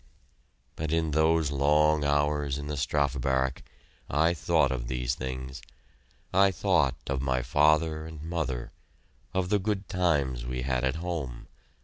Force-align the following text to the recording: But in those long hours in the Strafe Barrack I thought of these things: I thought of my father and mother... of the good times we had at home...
But 0.75 0.91
in 0.91 1.11
those 1.11 1.51
long 1.51 2.03
hours 2.03 2.57
in 2.57 2.65
the 2.65 2.75
Strafe 2.75 3.21
Barrack 3.21 3.61
I 4.09 4.33
thought 4.33 4.71
of 4.71 4.87
these 4.87 5.13
things: 5.13 5.61
I 6.33 6.49
thought 6.49 6.95
of 7.05 7.21
my 7.21 7.43
father 7.43 8.07
and 8.07 8.19
mother... 8.23 8.71
of 9.31 9.49
the 9.49 9.59
good 9.59 9.87
times 9.87 10.43
we 10.43 10.63
had 10.63 10.83
at 10.83 10.95
home... 11.05 11.47